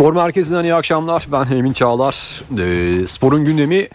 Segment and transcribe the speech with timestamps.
[0.00, 1.26] Spor Merkezi'nden iyi akşamlar.
[1.32, 2.42] Ben Emin Çağlar.
[2.58, 3.88] E, sporun gündemi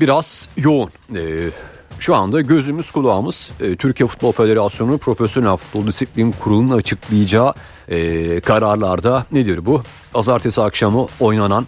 [0.00, 0.90] biraz yoğun.
[1.16, 1.50] E,
[1.98, 7.54] şu anda gözümüz kulağımız e, Türkiye Futbol Federasyonu Profesyonel Futbol Disiplin Kurulu'nun açıklayacağı
[7.88, 9.82] e, kararlarda nedir bu?
[10.12, 11.66] Pazartesi akşamı oynanan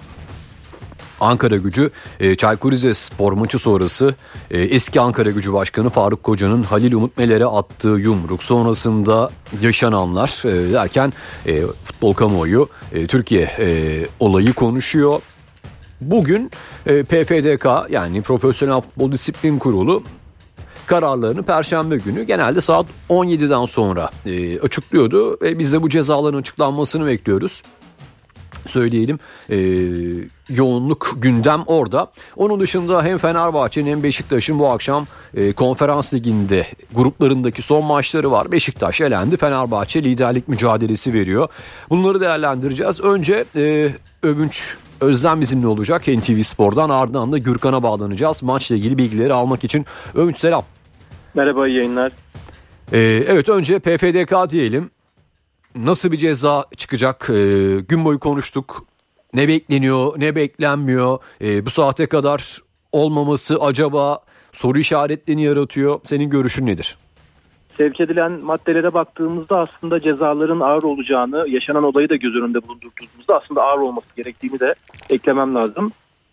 [1.23, 4.15] Ankara gücü e, Çaykur Rizespor maçı sonrası
[4.51, 9.31] e, eski Ankara gücü başkanı Faruk Koca'nın Halil Umut Meler'e attığı yumruk sonrasında
[9.63, 11.13] yaşananlar e, derken
[11.47, 15.21] e, futbol kamuoyu e, Türkiye e, olayı konuşuyor.
[16.01, 16.51] Bugün
[16.87, 20.03] e, PFDK yani Profesyonel Futbol Disiplin Kurulu
[20.87, 27.07] kararlarını Perşembe günü genelde saat 17'den sonra e, açıklıyordu ve biz de bu cezaların açıklanmasını
[27.07, 27.63] bekliyoruz
[28.67, 29.19] söyleyelim
[29.51, 29.57] e,
[30.55, 32.13] yoğunluk gündem orada.
[32.37, 38.53] Onun dışında hem Fenerbahçe'nin hem Beşiktaş'ın bu akşam e, konferans liginde gruplarındaki son maçları var.
[38.53, 41.49] Beşiktaş elendi Fenerbahçe liderlik mücadelesi veriyor.
[41.91, 43.01] Bunları değerlendireceğiz.
[43.01, 43.91] Önce e,
[44.23, 48.43] Övünç Özlem bizimle olacak NTV Spor'dan ardından da Gürkan'a bağlanacağız.
[48.43, 49.87] Maçla ilgili bilgileri almak için.
[50.15, 50.65] Övünç selam.
[51.35, 52.13] Merhaba yayınlar.
[52.93, 54.91] Ee, evet önce PFDK diyelim.
[55.77, 57.31] Nasıl bir ceza çıkacak?
[57.31, 57.35] Ee,
[57.89, 58.87] gün boyu konuştuk.
[59.35, 61.19] Ne bekleniyor, ne beklenmiyor?
[61.41, 62.59] Ee, bu saate kadar
[62.93, 64.19] olmaması acaba
[64.53, 66.01] soru işaretlerini yaratıyor.
[66.05, 66.97] Senin görüşün nedir?
[67.77, 73.63] Sevk edilen maddelere baktığımızda aslında cezaların ağır olacağını, yaşanan olayı da göz önünde bulundurduğumuzda aslında
[73.63, 74.75] ağır olması gerektiğini de
[75.11, 75.93] eklemem lazım.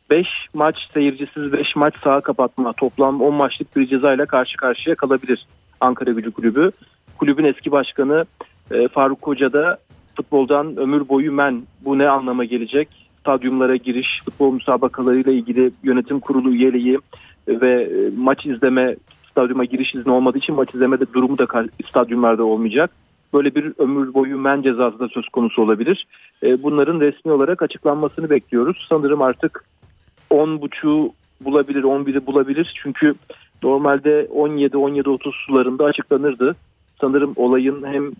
[0.09, 5.47] 5 maç seyircisiz 5 maç saha kapatma toplam 10 maçlık bir cezayla karşı karşıya kalabilir
[5.81, 6.71] Ankara Gücü Kulübü.
[7.17, 8.25] Kulübün eski başkanı
[8.71, 9.77] e, Faruk Koca da
[10.15, 13.09] futboldan ömür boyu men bu ne anlama gelecek?
[13.19, 16.99] Stadyumlara giriş, futbol müsabakalarıyla ilgili yönetim kurulu üyeliği
[17.47, 18.95] ve e, maç izleme
[19.31, 21.47] stadyuma giriş izni olmadığı için maç izleme de durumu da
[21.89, 22.91] stadyumlarda olmayacak.
[23.33, 26.07] Böyle bir ömür boyu men cezası da söz konusu olabilir.
[26.43, 28.85] E, bunların resmi olarak açıklanmasını bekliyoruz.
[28.89, 29.65] Sanırım artık
[30.31, 32.73] 10.5'u bulabilir, 11'i bulabilir.
[32.83, 33.15] Çünkü
[33.63, 36.55] normalde 17-17-30 sularında açıklanırdı.
[37.01, 38.11] Sanırım olayın hem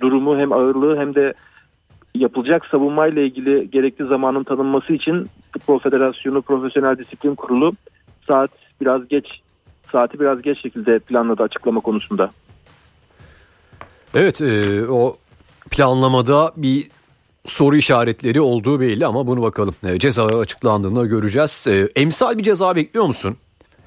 [0.00, 1.34] durumu hem ağırlığı hem de
[2.14, 7.72] yapılacak savunmayla ilgili gerekli zamanın tanınması için Futbol Federasyonu Profesyonel Disiplin Kurulu
[8.26, 8.50] saat
[8.80, 9.26] biraz geç
[9.92, 12.30] saati biraz geç şekilde planladı açıklama konusunda.
[14.14, 15.16] Evet e, o
[15.70, 16.88] planlamada bir
[17.46, 21.66] soru işaretleri olduğu belli ama bunu bakalım e, ceza açıklandığında göreceğiz.
[21.68, 23.36] E, emsal bir ceza bekliyor musun?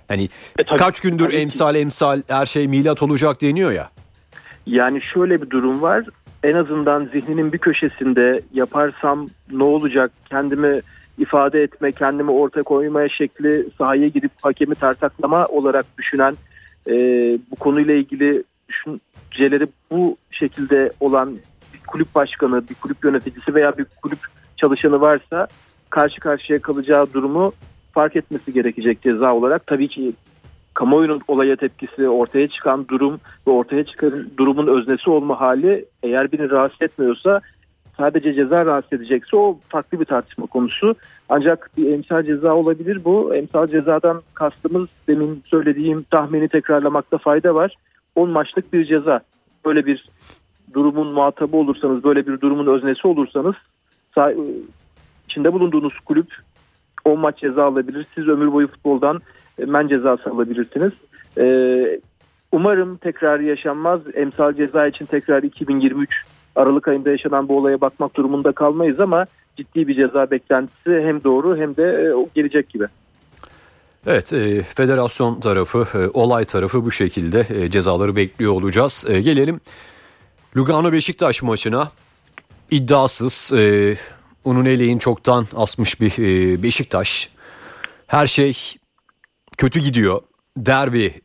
[0.08, 0.24] Hani
[0.60, 1.80] e, tabii, kaç gündür tabii emsal ki.
[1.80, 3.92] emsal her şey milat olacak deniyor ya.
[4.66, 6.06] Yani şöyle bir durum var.
[6.44, 10.82] En azından zihninin bir köşesinde yaparsam ne olacak kendimi
[11.18, 16.36] ifade etme, kendimi ortaya koymaya şekli sahaya gidip hakemi tartaklama olarak düşünen
[16.88, 16.94] e,
[17.52, 21.38] bu konuyla ilgili düşünceleri bu şekilde olan
[21.74, 24.20] bir kulüp başkanı, bir kulüp yöneticisi veya bir kulüp
[24.58, 25.48] çalışanı varsa
[25.90, 27.54] karşı karşıya kalacağı durumu
[27.92, 29.68] fark etmesi gerekecek ceza olarak.
[29.68, 30.14] Tabii ki
[30.74, 36.50] kamuoyunun olaya tepkisi, ortaya çıkan durum ve ortaya çıkan durumun öznesi olma hali eğer birini
[36.50, 37.42] rahatsız etmiyorsa
[37.98, 40.96] sadece ceza rahatsız edecekse o farklı bir tartışma konusu.
[41.30, 43.36] Ancak bir emsal ceza olabilir bu.
[43.36, 47.76] Emsal cezadan kastımız demin söylediğim tahmini tekrarlamakta fayda var.
[48.16, 49.20] 10 maçlık bir ceza.
[49.66, 50.10] Böyle bir
[50.74, 53.56] durumun muhatabı olursanız, böyle bir durumun öznesi olursanız
[55.30, 56.36] içinde bulunduğunuz kulüp
[57.06, 58.08] 10 maç ceza alabilir.
[58.16, 59.22] Siz ömür boyu futboldan
[59.58, 60.92] men cezası alabilirsiniz.
[61.38, 62.00] Ee,
[62.52, 64.02] umarım tekrar yaşanmaz.
[64.14, 66.10] Emsal ceza için tekrar 2023
[66.56, 69.26] Aralık ayında yaşanan bu olaya bakmak durumunda kalmayız ama
[69.58, 72.86] ciddi bir ceza beklentisi hem doğru hem de e, gelecek gibi.
[74.08, 79.06] Evet e, federasyon tarafı e, olay tarafı bu şekilde e, cezaları bekliyor olacağız.
[79.10, 79.60] E, gelelim
[80.58, 81.92] Lugano Beşiktaş maçına
[82.72, 83.96] iddiasız e,
[84.44, 87.30] onun eleğin çoktan asmış bir e, Beşiktaş.
[88.08, 88.58] Her şey
[89.64, 90.22] kötü gidiyor.
[90.58, 91.22] Derbi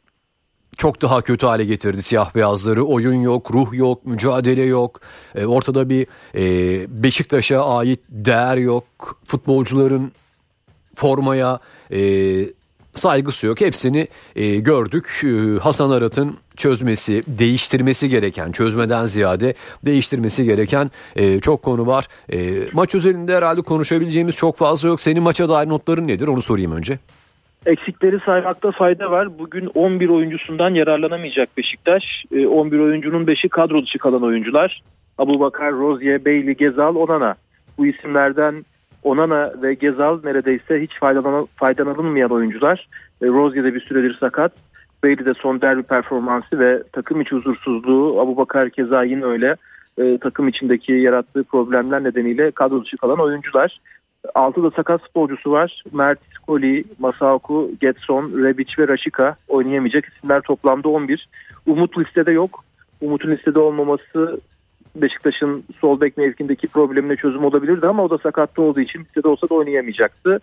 [0.77, 2.85] çok daha kötü hale getirdi siyah beyazları.
[2.85, 5.01] Oyun yok, ruh yok, mücadele yok.
[5.35, 8.85] E, ortada bir e, Beşiktaş'a ait değer yok.
[9.27, 10.13] Futbolcuların
[10.95, 11.61] formaya
[11.93, 12.01] e,
[12.95, 13.61] saygısı yok.
[13.61, 15.21] Hepsini e, gördük.
[15.25, 22.09] E, Hasan Arat'ın çözmesi, değiştirmesi gereken, çözmeden ziyade değiştirmesi gereken e, çok konu var.
[22.33, 25.01] E, maç üzerinde herhalde konuşabileceğimiz çok fazla yok.
[25.01, 26.29] Senin maça dair notların nedir?
[26.29, 26.99] Onu sorayım önce.
[27.67, 29.39] Eksikleri saymakta fayda var.
[29.39, 32.05] Bugün 11 oyuncusundan yararlanamayacak Beşiktaş.
[32.33, 34.83] 11 oyuncunun 5'i kadro dışı kalan oyuncular.
[35.19, 37.35] Abu Bakar, Rozier, Beyli, Gezal, Onana.
[37.79, 38.65] Bu isimlerden
[39.03, 42.89] Onana ve Gezal neredeyse hiç faydalan faydalanılmayan oyuncular.
[43.23, 44.53] E, Rozier de bir süredir sakat.
[45.05, 48.21] Bailey de son derbi performansı ve takım içi huzursuzluğu.
[48.21, 49.57] Abu Bakar keza yine öyle.
[49.99, 53.81] e, takım içindeki yarattığı problemler nedeniyle kadro dışı kalan oyuncular.
[54.35, 55.83] Altıda sakat sporcusu var.
[55.93, 61.29] Mert Skoli, Masaoku, Getson, Rebic ve Raşika oynayamayacak isimler toplamda 11.
[61.67, 62.65] Umut listede yok.
[63.01, 64.41] Umut'un listede olmaması
[64.97, 69.49] Beşiktaş'ın sol bek mevkindeki problemine çözüm olabilirdi ama o da sakatta olduğu için listede olsa
[69.49, 70.41] da oynayamayacaktı.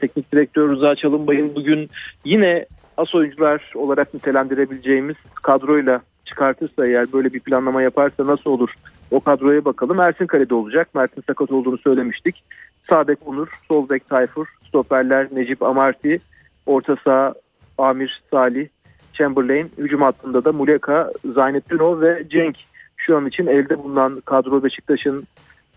[0.00, 1.90] Teknik direktör Rıza Çalınbay'ın bugün
[2.24, 8.70] yine as oyuncular olarak nitelendirebileceğimiz kadroyla çıkartırsa eğer böyle bir planlama yaparsa nasıl olur
[9.10, 10.00] o kadroya bakalım.
[10.00, 10.94] Ersin kalede olacak.
[10.94, 12.44] Mert'in sakat olduğunu söylemiştik.
[12.90, 16.18] Sağ bek Onur, sol Tayfur, stoperler Necip Amarti,
[16.66, 17.34] orta saha
[17.78, 18.68] Amir Salih,
[19.12, 22.56] Chamberlain, hücum hattında da Muleka, Zaynettinov ve Cenk
[22.96, 25.26] şu an için elde bulunan kadro Beşiktaş'ın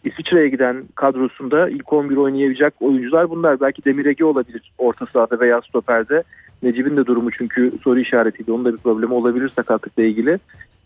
[0.03, 3.61] İsviçre'ye giden kadrosunda ilk 11 oynayabilecek oyuncular bunlar.
[3.61, 6.23] Belki Demir Ege olabilir orta sahada veya stoperde.
[6.63, 8.51] Necip'in de durumu çünkü soru işaretiydi.
[8.51, 10.39] Onun da bir problemi olabilir sakatlıkla ilgili.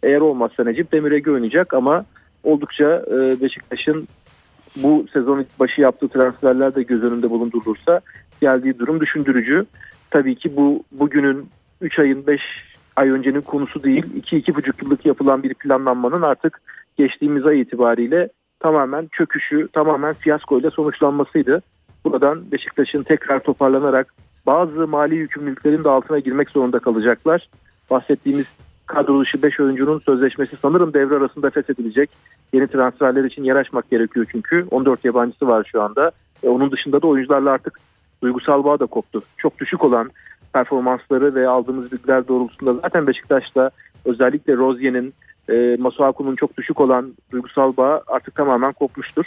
[0.04, 2.06] Eğer olmazsa Necip Demir Ege oynayacak ama
[2.44, 4.08] oldukça e, Beşiktaş'ın
[4.76, 8.02] bu sezon başı yaptığı transferler de göz önünde bulundurulursa
[8.42, 9.66] geldiği durum düşündürücü.
[10.12, 11.50] Tabii ki bu bugünün
[11.82, 12.42] 3 ayın 5
[12.96, 14.06] ay öncenin konusu değil.
[14.22, 16.62] 2-2,5 yıllık yapılan bir planlanmanın artık
[16.98, 18.30] geçtiğimiz ay itibariyle
[18.60, 21.62] tamamen çöküşü, tamamen fiyaskoyla sonuçlanmasıydı.
[22.06, 24.14] Buradan Beşiktaş'ın tekrar toparlanarak
[24.46, 27.50] bazı mali yükümlülüklerin de altına girmek zorunda kalacaklar.
[27.90, 28.46] Bahsettiğimiz
[28.86, 32.10] kadro dışı 5 oyuncunun sözleşmesi sanırım devre arasında feshedilecek.
[32.54, 34.66] Yeni transferler için yer açmak gerekiyor çünkü.
[34.72, 36.12] 14 yabancısı var şu anda.
[36.44, 37.80] E, onun dışında da oyuncularla artık
[38.24, 39.22] duygusal bağ da koptu.
[39.38, 40.12] Çok düşük olan
[40.54, 43.70] performansları ve aldığımız bilgiler doğrultusunda zaten Beşiktaş'ta
[44.06, 45.14] özellikle Rozier'in
[45.50, 49.26] e, Masuaku'nun çok düşük olan duygusal bağ artık tamamen kopmuştur.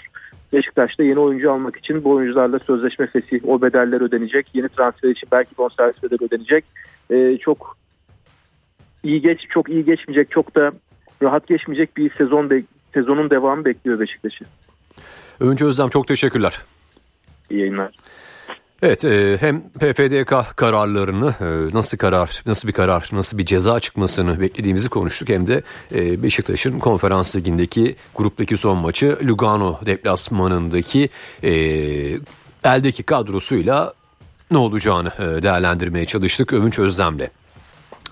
[0.53, 4.47] Beşiktaş'ta yeni oyuncu almak için bu oyuncularla sözleşme fesih, o bedeller ödenecek.
[4.55, 6.65] Yeni transfer için belki bonservis bedeli ödenecek.
[7.11, 7.78] E, çok
[9.05, 10.73] iyi geç, çok iyi geçmeyecek, çok da
[11.23, 12.63] rahat geçmeyecek bir sezon be,
[12.95, 14.45] sezonun devamı bekliyor Beşiktaş'ı.
[15.41, 16.63] Önce Özlem çok teşekkürler.
[17.51, 17.95] İyi yayınlar.
[18.83, 24.41] Evet e, hem PFDK kararlarını e, nasıl karar nasıl bir karar nasıl bir ceza çıkmasını
[24.41, 25.63] beklediğimizi konuştuk hem de
[25.95, 31.09] e, Beşiktaş'ın konferans ligindeki gruptaki son maçı Lugano deplasmanındaki
[32.65, 33.93] eldeki kadrosuyla
[34.51, 35.11] ne olacağını
[35.43, 37.29] değerlendirmeye çalıştık Övünç Özlem'le.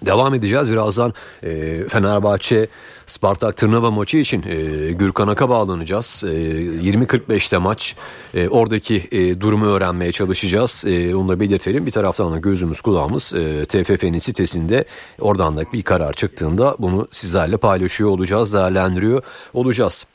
[0.03, 2.67] Devam edeceğiz birazdan e, Fenerbahçe
[3.07, 6.25] Spartak Tırnava maçı için e, Gürkan Ak'a bağlanacağız.
[6.27, 7.97] E, 20.45'te maç
[8.35, 10.85] e, oradaki e, durumu öğrenmeye çalışacağız.
[10.87, 14.85] E, onu da belirtelim bir taraftan da gözümüz kulağımız e, TFF'nin sitesinde
[15.21, 19.23] oradan da bir karar çıktığında bunu sizlerle paylaşıyor olacağız değerlendiriyor
[19.55, 20.07] olacağız.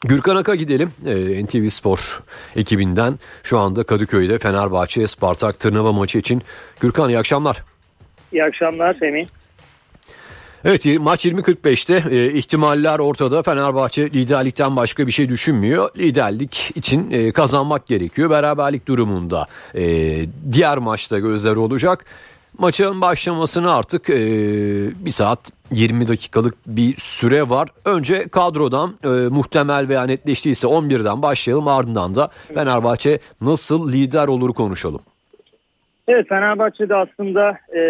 [0.00, 0.92] Gürkan Ak'a gidelim.
[1.06, 2.22] Ee, NTV Spor
[2.56, 6.42] ekibinden şu anda Kadıköy'de Fenerbahçe Spartak Tırnava maçı için.
[6.80, 7.69] Gürkan iyi akşamlar.
[8.32, 9.26] İyi akşamlar Semih.
[10.64, 13.42] Evet maç 20.45'te e, ihtimaller ortada.
[13.42, 15.88] Fenerbahçe liderlikten başka bir şey düşünmüyor.
[15.98, 18.30] Liderlik için e, kazanmak gerekiyor.
[18.30, 19.82] Beraberlik durumunda e,
[20.52, 22.04] diğer maçta gözler olacak.
[22.58, 24.16] Maçın başlamasını artık e,
[25.04, 27.68] bir saat 20 dakikalık bir süre var.
[27.84, 35.00] Önce kadrodan e, muhtemel veya netleştiyse 11'den başlayalım ardından da Fenerbahçe nasıl lider olur konuşalım.
[36.12, 37.82] Evet Fenerbahçe'de aslında e,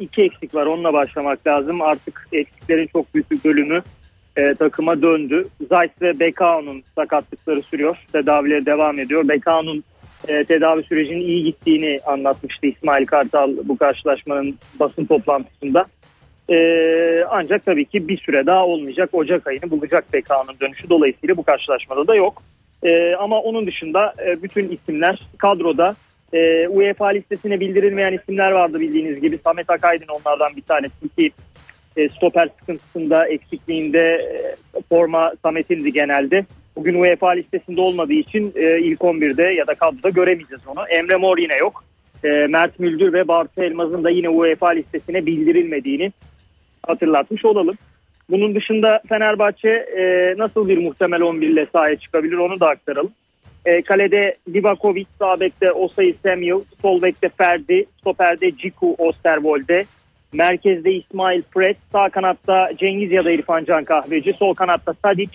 [0.00, 0.66] iki eksik var.
[0.66, 1.82] Onunla başlamak lazım.
[1.82, 3.82] Artık eksiklerin çok büyük bir bölümü
[4.36, 5.48] e, takıma döndü.
[5.68, 7.96] Zayt ve Bekao'nun sakatlıkları sürüyor.
[8.12, 9.28] Tedavileri devam ediyor.
[9.28, 9.84] Bekao'nun
[10.28, 15.86] e, tedavi sürecinin iyi gittiğini anlatmıştı İsmail Kartal bu karşılaşmanın basın toplantısında.
[16.50, 16.56] E,
[17.30, 19.10] ancak tabii ki bir süre daha olmayacak.
[19.12, 20.90] Ocak ayını bulacak Bekao'nun dönüşü.
[20.90, 22.42] Dolayısıyla bu karşılaşmada da yok.
[22.82, 25.94] E, ama onun dışında e, bütün isimler kadroda
[26.32, 29.38] e, UEFA listesine bildirilmeyen isimler vardı bildiğiniz gibi.
[29.44, 31.30] Samet Akaydın onlardan bir tanesi ki
[31.96, 36.44] e, stoper sıkıntısında eksikliğinde e, forma Samet'indi genelde.
[36.76, 40.86] Bugün UEFA listesinde olmadığı için e, ilk 11'de ya da kadroda göremeyeceğiz onu.
[40.88, 41.84] Emre Mor yine yok.
[42.24, 46.12] E, Mert Müldür ve Bartu Elmaz'ın da yine UEFA listesine bildirilmediğini
[46.86, 47.74] hatırlatmış olalım.
[48.30, 53.12] Bunun dışında Fenerbahçe e, nasıl bir muhtemel 11 ile sahaya çıkabilir onu da aktaralım.
[53.64, 59.84] E, kalede Livakovic, sağ bekte Osayi Samuel, sol bekte Ferdi, stoperde Ciku Osterwolde,
[60.32, 65.30] merkezde İsmail Fred, sağ kanatta Cengiz ya da İrfan Can Kahveci, sol kanatta Sadic,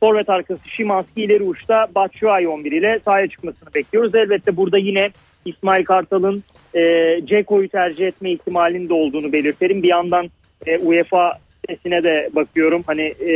[0.00, 4.14] forvet arkası Şimanski ileri uçta Batshuayi 11 ile sahaya çıkmasını bekliyoruz.
[4.14, 5.10] Elbette burada yine
[5.44, 6.80] İsmail Kartal'ın e,
[7.24, 9.82] Ceko'yu tercih etme ihtimalinin de olduğunu belirtelim.
[9.82, 10.30] Bir yandan
[10.66, 12.82] e, UEFA sesine de bakıyorum.
[12.86, 13.32] Hani e,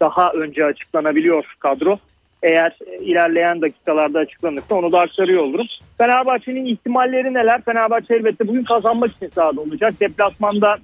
[0.00, 1.98] daha önce açıklanabiliyor kadro
[2.42, 5.66] eğer ilerleyen dakikalarda açıklanırsa onu da aktarıyor olurum.
[5.98, 7.62] Fenerbahçe'nin ihtimalleri neler?
[7.62, 9.94] Fenerbahçe elbette bugün kazanmak için sahada olacak.
[10.00, 10.78] Deplasmanda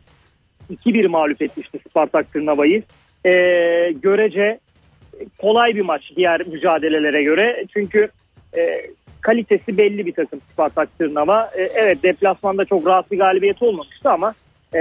[0.70, 2.82] 2-1 mağlup etmişti Spartak Tırnava'yı.
[3.26, 4.58] Ee, görece
[5.38, 7.64] kolay bir maç diğer mücadelelere göre.
[7.72, 8.08] Çünkü
[8.56, 11.50] e, kalitesi belli bir takım Spartak Tırnava.
[11.56, 14.34] E, evet deplasmanda çok rahat bir galibiyet olmamıştı ama
[14.74, 14.80] e,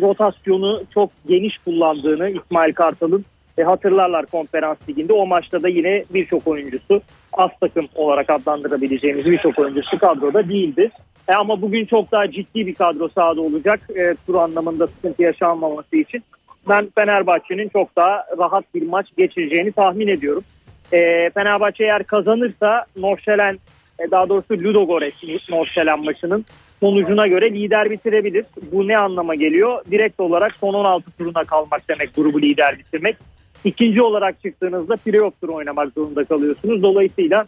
[0.00, 3.24] rotasyonu çok geniş kullandığını İsmail Kartal'ın
[3.60, 5.12] e, hatırlarlar konferans liginde.
[5.12, 7.02] O maçta da yine birçok oyuncusu
[7.32, 10.90] az takım olarak adlandırabileceğimiz birçok oyuncusu kadroda değildi.
[11.28, 13.80] E, ama bugün çok daha ciddi bir kadro sahada olacak.
[13.96, 16.22] E, tur anlamında sıkıntı yaşanmaması için.
[16.68, 20.44] Ben Fenerbahçe'nin çok daha rahat bir maç geçireceğini tahmin ediyorum.
[20.92, 23.58] E, Fenerbahçe eğer kazanırsa Norşelen
[23.98, 26.44] e, daha doğrusu Ludogorets Norşelen maçının
[26.80, 28.44] sonucuna göre lider bitirebilir.
[28.72, 29.84] Bu ne anlama geliyor?
[29.90, 33.16] Direkt olarak son 16 turuna kalmak demek grubu lider bitirmek.
[33.64, 36.82] İkinci olarak çıktığınızda playoff turu oynamak zorunda kalıyorsunuz.
[36.82, 37.46] Dolayısıyla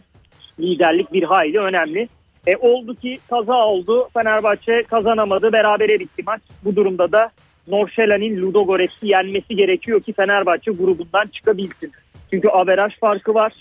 [0.59, 2.07] liderlik bir hayli önemli.
[2.47, 4.09] E, oldu ki kaza oldu.
[4.13, 5.53] Fenerbahçe kazanamadı.
[5.53, 6.41] Berabere bitti maç.
[6.63, 7.31] Bu durumda da
[7.67, 11.91] Norşelen'in Ludogorets'i yenmesi gerekiyor ki Fenerbahçe grubundan çıkabilsin.
[12.29, 13.53] Çünkü averaj farkı var.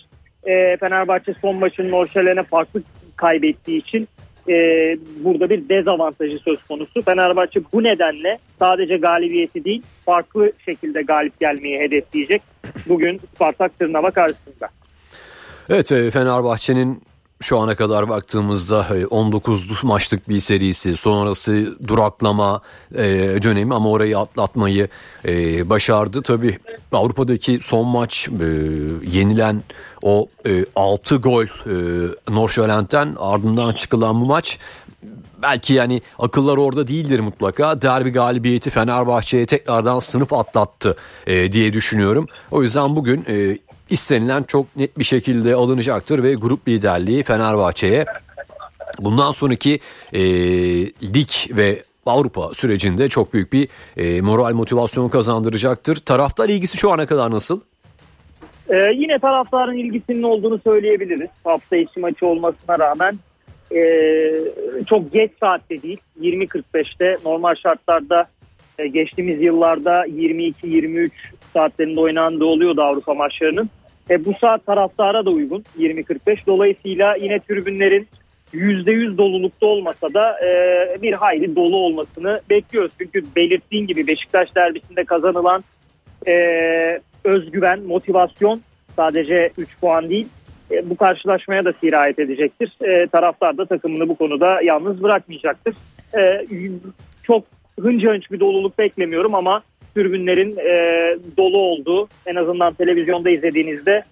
[0.44, 2.82] E, Fenerbahçe son maçın Norşelen'e farklı
[3.16, 4.08] kaybettiği için
[4.48, 4.54] e,
[5.24, 7.02] burada bir dezavantajı söz konusu.
[7.02, 12.42] Fenerbahçe bu nedenle sadece galibiyeti değil farklı şekilde galip gelmeyi hedefleyecek.
[12.88, 14.68] Bugün Spartak Tırnava karşısında.
[15.68, 17.02] Evet e, Fenerbahçe'nin
[17.42, 22.60] şu ana kadar baktığımızda 19 e, maçlık bir serisi sonrası duraklama
[22.94, 23.02] e,
[23.42, 24.88] dönemi ama orayı atlatmayı
[25.24, 26.22] e, başardı.
[26.22, 26.58] Tabi
[26.92, 28.44] Avrupa'daki son maç e,
[29.18, 29.62] yenilen
[30.02, 34.58] o e, 6 gol e, Norşölent'ten ardından çıkılan bu maç
[35.42, 37.82] belki yani akıllar orada değildir mutlaka.
[37.82, 40.96] Derbi galibiyeti Fenerbahçe'ye tekrardan sınıf atlattı
[41.26, 42.26] e, diye düşünüyorum.
[42.50, 43.58] O yüzden bugün e,
[43.92, 48.04] istenilen çok net bir şekilde alınacaktır ve grup liderliği Fenerbahçe'ye
[48.98, 49.80] bundan sonraki
[50.12, 50.22] e,
[51.14, 55.96] lig ve Avrupa sürecinde çok büyük bir e, moral motivasyon kazandıracaktır.
[55.96, 57.60] Taraftar ilgisi şu ana kadar nasıl?
[58.70, 61.30] Ee, yine taraftarın ilgisinin olduğunu söyleyebiliriz.
[61.44, 63.18] Hafta içi maçı olmasına rağmen
[63.74, 63.82] e,
[64.86, 68.26] çok geç saatte değil 20.45'te normal şartlarda
[68.78, 71.10] e, geçtiğimiz yıllarda 22-23
[71.52, 73.70] saatlerinde oynandığı oluyordu Avrupa maçlarının.
[74.10, 76.46] E, bu saat taraftara da uygun 20.45.
[76.46, 78.08] Dolayısıyla yine tribünlerin
[78.54, 82.92] %100 dolulukta olmasa da e, bir hayli dolu olmasını bekliyoruz.
[82.98, 85.64] Çünkü belirttiğin gibi Beşiktaş derbisinde kazanılan
[86.26, 88.60] e, özgüven, motivasyon
[88.96, 90.28] sadece 3 puan değil
[90.70, 92.76] e, bu karşılaşmaya da sirayet edecektir.
[92.84, 95.74] E, taraftar da takımını bu konuda yalnız bırakmayacaktır.
[96.18, 96.44] E,
[97.22, 97.44] çok
[97.80, 99.62] hınca hınç bir doluluk beklemiyorum ama
[99.94, 104.02] tribünlerin e, dolu olduğu en azından televizyonda izlediğinizde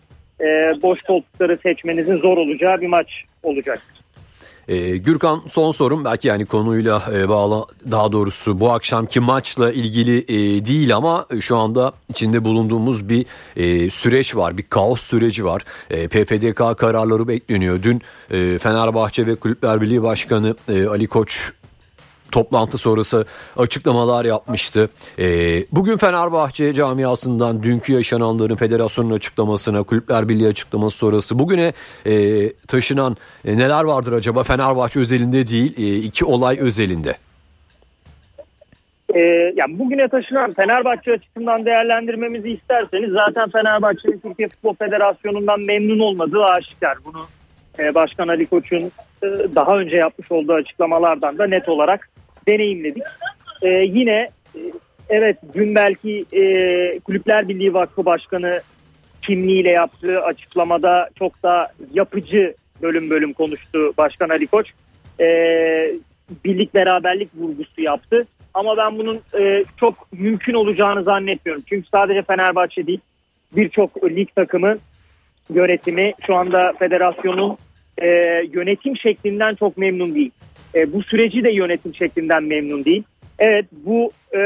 [0.41, 0.45] e,
[0.83, 4.01] boş koltukları seçmenizin zor olacağı bir maç olacaktır.
[4.71, 6.05] E, Gürkan son sorum.
[6.05, 11.57] Belki yani konuyla e, bağlı daha doğrusu bu akşamki maçla ilgili e, değil ama şu
[11.57, 14.59] anda içinde bulunduğumuz bir e, süreç var.
[14.59, 15.65] Bir kaos süreci var.
[15.91, 17.83] E, PFDK kararları bekleniyor.
[17.83, 21.53] Dün e, Fenerbahçe ve Kulüpler Birliği Başkanı e, Ali Koç
[22.33, 23.25] toplantı sonrası
[23.57, 24.89] açıklamalar yapmıştı.
[25.19, 25.27] E,
[25.73, 31.73] bugün Fenerbahçe camiasından dünkü yaşananların federasyonun açıklamasına, Kulüpler Birliği açıklaması sonrası bugüne
[32.07, 32.13] e,
[32.53, 37.17] taşınan e, neler vardır acaba Fenerbahçe özelinde değil e, iki olay özelinde?
[39.15, 46.45] Ee, yani bugüne taşınan Fenerbahçe açısından değerlendirmemizi isterseniz zaten Fenerbahçe'nin Türkiye Futbol Federasyonu'ndan memnun olmadığı
[46.45, 46.99] aşikar.
[47.05, 47.25] Bunu
[47.79, 52.09] e, Başkan Ali Koç'un e, daha önce yapmış olduğu açıklamalardan da net olarak
[52.50, 53.02] deneyimledik.
[53.62, 54.30] E, yine
[55.09, 56.42] evet dün belki e,
[56.99, 58.61] Kulüpler Birliği Vakfı Başkanı
[59.23, 64.66] kimliğiyle yaptığı açıklamada çok da yapıcı bölüm bölüm konuştu Başkan Ali Koç.
[65.21, 65.26] E,
[66.45, 68.26] birlik beraberlik vurgusu yaptı.
[68.54, 71.64] Ama ben bunun e, çok mümkün olacağını zannetmiyorum.
[71.69, 73.00] Çünkü sadece Fenerbahçe değil
[73.57, 74.76] birçok lig takımı
[75.54, 77.57] yönetimi şu anda federasyonun
[77.99, 78.09] e,
[78.52, 80.30] yönetim şeklinden çok memnun değil.
[80.75, 83.03] E, bu süreci de yönetim şeklinden memnun değil.
[83.39, 84.41] Evet bu e,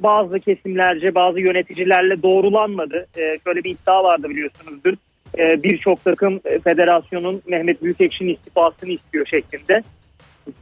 [0.00, 3.06] bazı kesimlerce bazı yöneticilerle doğrulanmadı.
[3.18, 4.94] E, şöyle bir iddia vardı biliyorsunuzdur.
[5.38, 9.82] E, Birçok takım e, federasyonun Mehmet Büyükekşi'nin istifasını istiyor şeklinde.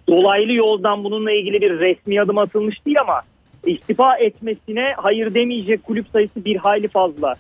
[0.09, 3.23] Dolaylı yoldan bununla ilgili bir resmi adım atılmış değil ama
[3.66, 7.35] istifa etmesine hayır demeyecek kulüp sayısı bir hayli fazla.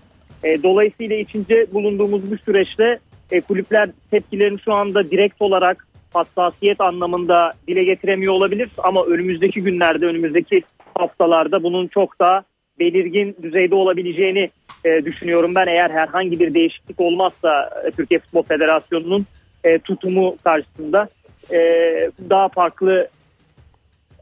[0.44, 2.98] E, dolayısıyla içince bulunduğumuz bu süreçte
[3.30, 8.70] e, kulüpler tepkilerini şu anda direkt olarak hassasiyet anlamında dile getiremiyor olabilir.
[8.78, 10.62] Ama önümüzdeki günlerde önümüzdeki
[10.98, 12.42] haftalarda bunun çok daha
[12.78, 14.50] belirgin düzeyde olabileceğini
[14.84, 15.66] e, düşünüyorum ben.
[15.66, 19.26] Eğer herhangi bir değişiklik olmazsa e, Türkiye Futbol Federasyonu'nun
[19.64, 21.08] e, tutumu karşısında
[21.52, 21.58] e,
[22.30, 23.08] daha farklı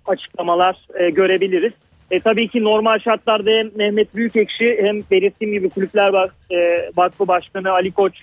[0.07, 1.73] açıklamalar e, görebiliriz.
[2.11, 7.28] E, tabii ki normal şartlarda hem Mehmet Büyükekşi hem belirttiğim gibi kulüpler bak, e, vakfı
[7.28, 8.23] başkanı Ali Koç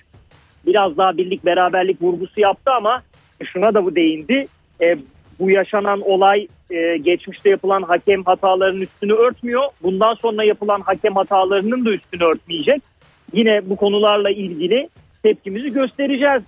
[0.66, 3.02] biraz daha birlik beraberlik vurgusu yaptı ama
[3.44, 4.46] şuna da bu değindi.
[4.80, 4.96] E,
[5.38, 9.64] bu yaşanan olay e, geçmişte yapılan hakem hatalarının üstünü örtmüyor.
[9.82, 12.82] Bundan sonra yapılan hakem hatalarının da üstünü örtmeyecek.
[13.32, 14.88] Yine bu konularla ilgili
[15.22, 16.42] tepkimizi göstereceğiz.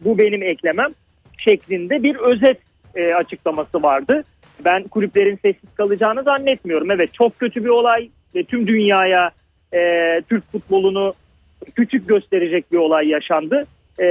[0.00, 0.92] Bu benim eklemem
[1.38, 2.58] şeklinde bir özet
[2.94, 4.22] e, açıklaması vardı.
[4.64, 6.90] Ben kulüplerin sessiz kalacağını zannetmiyorum.
[6.90, 9.30] Evet çok kötü bir olay ve tüm dünyaya
[9.74, 9.78] e,
[10.28, 11.12] Türk futbolunu
[11.74, 13.66] küçük gösterecek bir olay yaşandı.
[14.00, 14.06] E,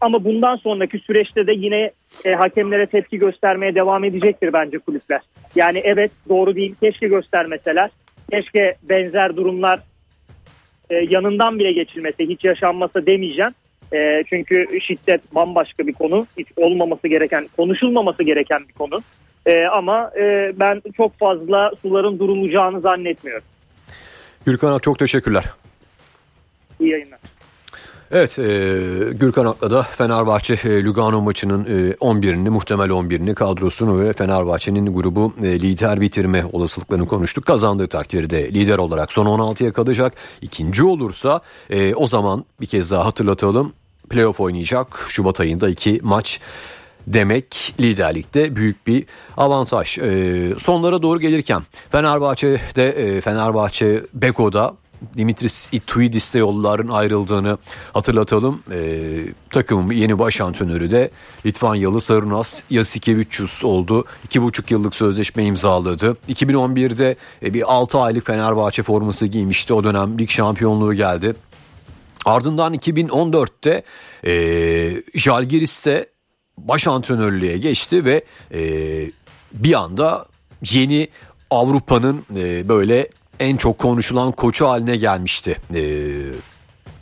[0.00, 1.90] ama bundan sonraki süreçte de yine
[2.24, 5.20] e, hakemlere tepki göstermeye devam edecektir bence kulüpler.
[5.54, 7.90] Yani evet doğru değil keşke göstermeseler.
[8.30, 9.80] Keşke benzer durumlar
[10.90, 13.52] e, yanından bile geçilmese hiç yaşanmasa demeyeceğim.
[13.92, 16.26] E, çünkü şiddet bambaşka bir konu.
[16.38, 19.02] Hiç olmaması gereken, konuşulmaması gereken bir konu.
[19.46, 23.44] E, ama e, ben çok fazla suların durulacağını zannetmiyorum.
[24.46, 25.44] Gürkan çok teşekkürler.
[26.80, 27.18] İyi yayınlar.
[28.10, 28.42] Evet e,
[29.12, 35.60] Gürkan Ak'la Fenerbahçe e, Lugano maçının e, 11'ini muhtemel 11'ini kadrosunu ve Fenerbahçe'nin grubu e,
[35.60, 37.46] lider bitirme olasılıklarını konuştuk.
[37.46, 40.12] Kazandığı takdirde lider olarak son 16'ya kalacak.
[40.42, 43.72] İkinci olursa e, o zaman bir kez daha hatırlatalım
[44.10, 44.86] playoff oynayacak.
[45.08, 46.40] Şubat ayında iki maç
[47.06, 49.04] demek liderlikte büyük bir
[49.36, 49.98] avantaj.
[49.98, 54.74] E, sonlara doğru gelirken Fenerbahçe'de e, Fenerbahçe Beko'da
[55.16, 57.58] Dimitris Ituidis'te yolların ayrıldığını
[57.92, 58.62] hatırlatalım.
[58.72, 59.10] E,
[59.50, 61.10] takımın yeni baş antrenörü de
[61.46, 64.04] Litvanyalı Sarunas Yasikevicius oldu.
[64.28, 66.16] 2,5 yıllık sözleşme imzaladı.
[66.28, 69.74] 2011'de e, bir 6 aylık Fenerbahçe forması giymişti.
[69.74, 71.34] O dönem lig şampiyonluğu geldi.
[72.24, 73.82] Ardından 2014'te
[74.26, 76.06] e, Jalgiris'te
[76.58, 78.60] baş antrenörlüğe geçti ve e,
[79.52, 80.26] bir anda
[80.70, 81.08] yeni
[81.50, 83.08] Avrupa'nın e, böyle
[83.40, 85.56] en çok konuşulan koçu haline gelmişti.
[85.74, 85.82] E,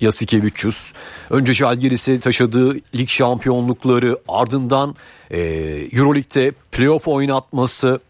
[0.00, 0.92] Yasikevicius.
[1.30, 4.94] Önce Jalgiris'i taşıdığı lig şampiyonlukları ardından
[5.30, 5.40] e,
[5.92, 8.00] Euroleague'de playoff oynatması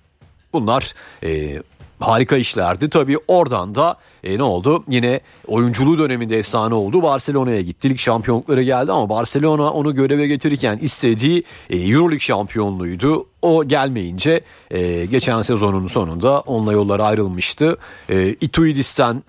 [0.52, 1.62] bunlar e,
[2.00, 2.90] harika işlerdi.
[2.90, 4.84] Tabii oradan da e, ne oldu?
[4.88, 7.02] Yine oyunculuğu döneminde efsane oldu.
[7.02, 7.90] Barcelona'ya gitti.
[7.90, 13.26] Lig şampiyonlukları geldi ama Barcelona onu göreve getirirken istediği e, Euroleague şampiyonluğuydu.
[13.42, 17.76] O gelmeyince e, geçen sezonun sonunda onunla yollar ayrılmıştı.
[18.08, 19.22] E, Ituidis'ten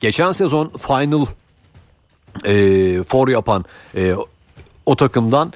[0.00, 1.26] geçen sezon final
[2.44, 3.64] e, for yapan
[3.96, 4.14] e,
[4.86, 5.52] o takımdan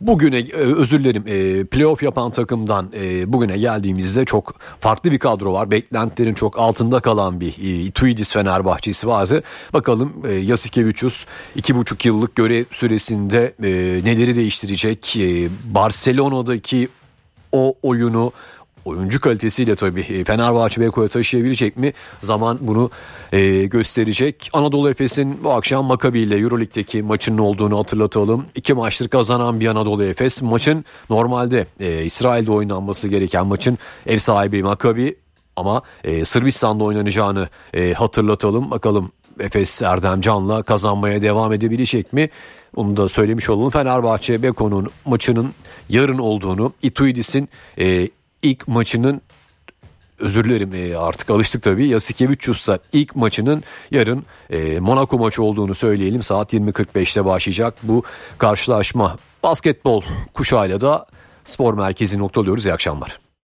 [0.00, 5.52] bugüne e, özür dilerim e, playoff yapan takımdan e, bugüne geldiğimizde çok farklı bir kadro
[5.52, 5.70] var.
[5.70, 9.42] Beklentilerin çok altında kalan bir e, Tuidis Fenerbahçesi vardı.
[9.72, 13.54] Bakalım e, Yasikevicius iki buçuk yıllık görev süresinde
[14.04, 15.16] neleri değiştirecek?
[15.64, 16.88] Barcelona'daki
[17.52, 18.32] o oyunu
[18.84, 21.92] oyuncu kalitesiyle tabii e, Fenerbahçe Beko'ya taşıyabilecek mi?
[22.22, 22.90] Zaman bunu
[23.32, 24.50] e, gösterecek.
[24.52, 28.46] Anadolu Efes'in bu akşam Makabi ile Euroleague'deki maçının olduğunu hatırlatalım.
[28.54, 30.42] İki maçtır kazanan bir Anadolu Efes.
[30.42, 35.16] Maçın normalde e, İsrail'de oynanması gereken maçın ev sahibi Makabi
[35.56, 38.70] ama e, Sırbistan'da oynanacağını e, hatırlatalım.
[38.70, 42.30] Bakalım Efes Erdem Can'la kazanmaya devam edebilecek mi?
[42.76, 43.70] Onu da söylemiş olalım.
[43.70, 45.54] Fenerbahçe Beko'nun maçının
[45.88, 48.08] yarın olduğunu, Ituidis'in e,
[48.42, 49.20] ilk maçının
[50.18, 51.88] özür dilerim e, artık alıştık tabii.
[51.88, 56.22] Yasikevicius'ta ilk maçının yarın e, Monaco maçı olduğunu söyleyelim.
[56.22, 58.02] Saat 20.45'te başlayacak bu
[58.38, 59.16] karşılaşma.
[59.42, 60.02] Basketbol
[60.34, 61.06] kuşağıyla da
[61.44, 62.66] spor merkezi noktalıyoruz.
[62.66, 63.29] İyi akşamlar.